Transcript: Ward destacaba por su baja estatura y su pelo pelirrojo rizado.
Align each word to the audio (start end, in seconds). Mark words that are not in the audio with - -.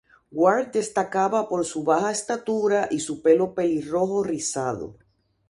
Ward 0.33 0.71
destacaba 0.71 1.47
por 1.47 1.63
su 1.63 1.83
baja 1.83 2.09
estatura 2.09 2.87
y 2.89 3.01
su 3.01 3.21
pelo 3.21 3.53
pelirrojo 3.53 4.23
rizado. 4.23 4.97